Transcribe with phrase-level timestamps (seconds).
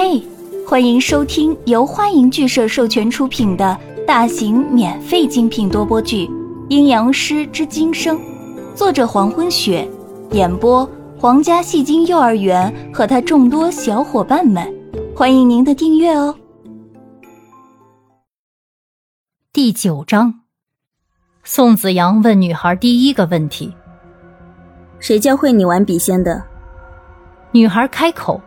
[0.00, 0.22] 嘿，
[0.64, 3.76] 欢迎收听由欢迎剧社授权出品的
[4.06, 6.24] 大型免费精品多播剧
[6.68, 8.16] 《阴阳师之今生》，
[8.76, 9.90] 作者黄昏雪，
[10.30, 10.88] 演播
[11.18, 14.72] 皇家戏精幼儿园和他众多小伙伴们，
[15.16, 16.32] 欢迎您的订阅哦。
[19.52, 20.42] 第九章，
[21.42, 23.74] 宋子阳问女孩第一个问题
[25.00, 26.40] ：“谁教会你玩笔仙的？”
[27.50, 28.40] 女孩开口。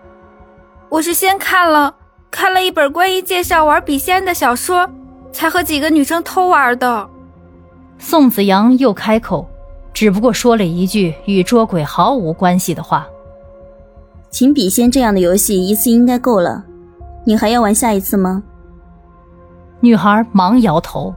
[0.91, 1.95] 我是先看了
[2.29, 4.89] 看了一本关于介绍玩笔仙的小说，
[5.31, 7.09] 才和几个女生偷玩的。
[7.97, 9.47] 宋子阳又开口，
[9.93, 13.07] 只不过说了一句与捉鬼毫无关系的话
[14.29, 16.61] ：“请笔仙这样的游戏一次应该够了，
[17.25, 18.43] 你还要玩下一次吗？”
[19.79, 21.15] 女孩忙摇头：“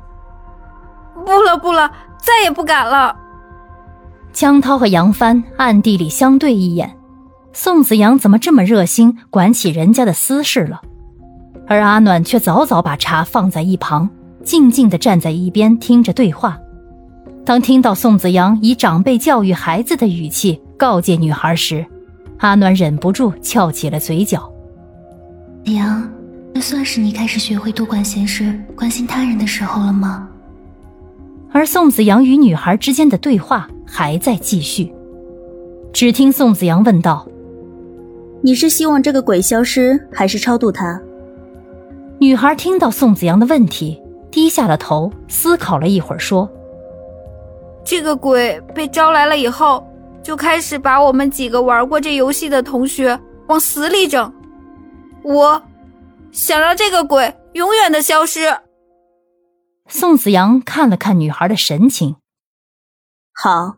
[1.26, 3.16] 不了不了，再也不敢了。”
[4.32, 6.96] 江涛和杨帆暗地里相对一眼。
[7.56, 10.82] 宋子阳怎么这么热心，管起人家的私事了？
[11.68, 14.10] 而阿暖却早早把茶放在一旁，
[14.42, 16.58] 静静地站在一边听着对话。
[17.44, 21.86] 当听到宋子阳以长辈教育孩子的语气告诫女孩时，
[22.38, 24.52] 阿暖忍不住翘起了嘴角。
[25.62, 26.10] 娘，
[26.54, 30.28] 这算是你开始学会多管闲事、关心他人的时候了吗？
[31.52, 34.92] 而宋子阳与女孩之间的对话还在继续。
[35.92, 37.24] 只听宋子阳问道。
[38.44, 41.00] 你是希望这个鬼消失，还是超度他？
[42.18, 43.98] 女孩听到宋子阳的问题，
[44.30, 46.46] 低下了头，思考了一会儿，说
[47.82, 49.82] ：“这个鬼被招来了以后，
[50.22, 54.30] 就开始把我们几个玩过这游戏的同学往死里整。
[55.22, 55.62] 我
[56.30, 58.54] 想让这个鬼永远的消失。”
[59.88, 62.16] 宋子阳看了看女孩的神情，
[63.32, 63.76] 好。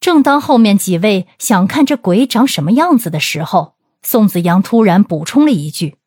[0.00, 5.98] 正当后面几位想看这鬼长什么样子的时候，宋子阳突然补充了一句：“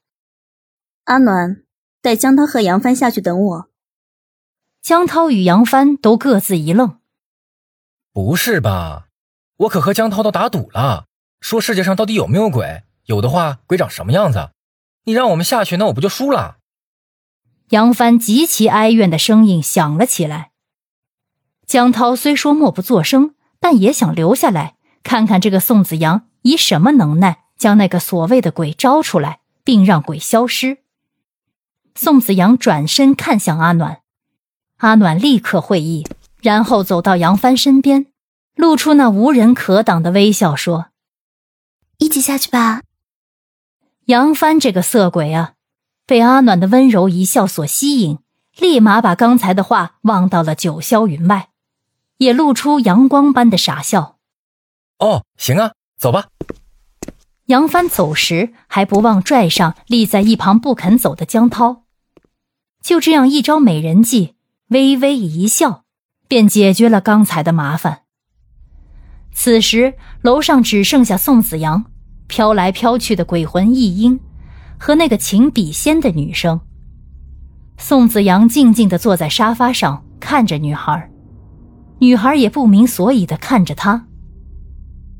[1.05, 1.63] 阿暖，
[2.01, 3.69] 带江涛和杨帆下去等我。”
[4.81, 6.99] 江涛与杨帆都各自一愣
[8.13, 9.07] ：“不是吧？
[9.57, 11.07] 我可和江涛都打赌了，
[11.41, 12.83] 说世界上到底有没有鬼？
[13.05, 14.51] 有的话，鬼长什么样子？
[15.03, 16.59] 你让我们下去，那我不就输了？”
[17.71, 20.51] 杨帆极其哀怨的声音响了起来。
[21.67, 23.35] 江涛虽说默不作声。
[23.59, 30.79] 但也想留下来看看这个宋子阳以什么能耐将那个所谓的鬼招出来，并让鬼消失。
[31.95, 33.99] 宋子阳转身看向阿暖，
[34.77, 36.07] 阿暖立刻会意，
[36.41, 38.05] 然后走到杨帆身边，
[38.55, 40.87] 露出那无人可挡的微笑，说
[41.99, 42.81] ：“一起下去吧。”
[44.05, 45.55] 杨帆这个色鬼啊，
[46.05, 48.19] 被阿暖的温柔一笑所吸引，
[48.57, 51.48] 立马把刚才的话忘到了九霄云外。
[52.19, 54.17] 也露出阳光般的傻笑。
[54.99, 56.27] 哦，行啊，走吧。
[57.45, 61.83] 杨帆走时还不忘拽上立在一旁不肯走的江涛。
[62.83, 64.35] 就这样一招美人计，
[64.67, 65.83] 微微一笑，
[66.27, 68.03] 便解决了刚才的麻烦。
[69.33, 71.85] 此时楼上只剩下宋子阳、
[72.27, 74.19] 飘来飘去的鬼魂一英
[74.77, 76.61] 和那个情笔仙的女生。
[77.77, 81.09] 宋子阳静静的坐在沙发上，看着女孩。
[81.99, 84.05] 女孩也不明所以的看着他。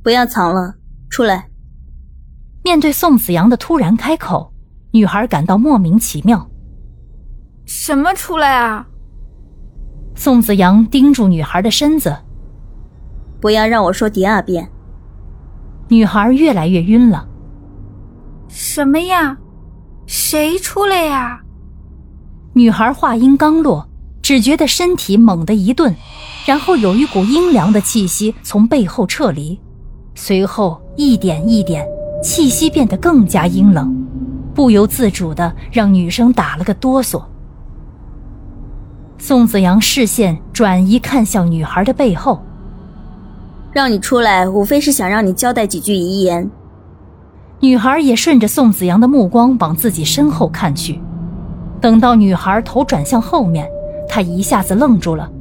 [0.02, 0.76] 不要藏了，
[1.10, 1.50] 出来。
[2.64, 4.54] 面对宋子阳的突然开口，
[4.92, 6.50] 女孩感到莫名其妙。
[7.66, 8.88] 什么出来啊？
[10.16, 12.16] 宋子阳盯住女孩的身子。
[13.42, 14.70] 不要让我说第二遍。
[15.88, 17.28] 女孩越来越晕了。
[18.48, 19.38] 什么呀？
[20.06, 21.42] 谁出来呀？
[22.54, 23.89] 女孩话音刚落。
[24.30, 25.96] 只觉得身体猛地一顿，
[26.46, 29.60] 然后有一股阴凉的气息从背后撤离，
[30.14, 31.84] 随后一点一点，
[32.22, 33.92] 气息变得更加阴冷，
[34.54, 37.24] 不由自主的让女生打了个哆嗦。
[39.18, 42.40] 宋子阳视线转移，看向女孩的背后，
[43.72, 46.48] 让你出来，无非是想让你交代几句遗言。
[47.62, 51.02] 女孩也顺着宋子阳的目光往自己身后看去，
[51.82, 53.68] 等到女孩头转向后面。
[54.10, 55.32] 他一下子愣住了，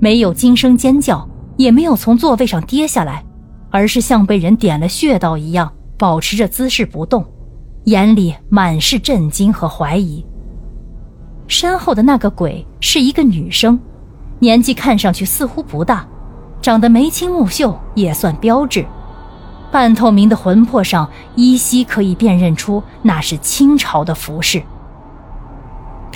[0.00, 3.22] 没有惊声尖叫，也没有从座位上跌下来，
[3.70, 7.24] 而是像被人点了穴道一样，保持着姿势不动，
[7.84, 10.24] 眼里满是震惊和怀疑。
[11.48, 13.78] 身后的那个鬼是一个女生，
[14.38, 16.06] 年纪看上去似乎不大，
[16.62, 18.86] 长得眉清目秀，也算标致。
[19.72, 24.62] 半透明的魂魄上依稀可以辨认出那是清朝的服饰。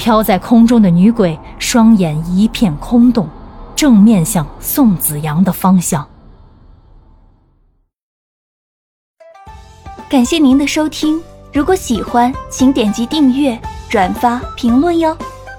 [0.00, 3.28] 飘在空中的女鬼双眼一片空洞，
[3.76, 6.08] 正面向宋子阳的方向。
[10.08, 11.20] 感谢您的收听，
[11.52, 13.60] 如果喜欢，请点击订阅、
[13.90, 15.14] 转发、评论哟，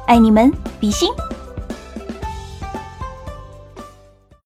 [0.08, 1.08] 爱你们，比心。